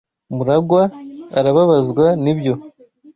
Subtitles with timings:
[0.35, 0.81] MuragwA
[1.39, 2.53] arababazwa nibyo.